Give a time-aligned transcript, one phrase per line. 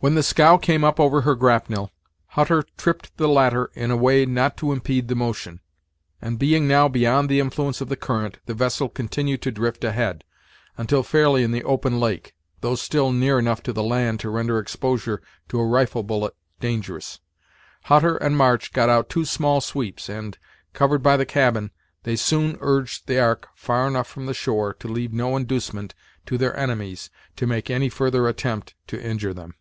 [0.00, 1.90] When the scow came up over her grapnel,
[2.26, 5.60] Hutter tripped the latter in a way not to impede the motion;
[6.20, 10.22] and being now beyond the influence of the current, the vessel continued to drift ahead,
[10.76, 14.58] until fairly in the open lake, though still near enough to the land to render
[14.58, 17.20] exposure to a rifle bullet dangerous.
[17.84, 20.36] Hutter and March got out two small sweeps and,
[20.74, 21.70] covered by the cabin,
[22.02, 25.94] they soon urged the ark far enough from the shore to leave no inducement
[26.26, 29.54] to their enemies to make any further attempt to injure them.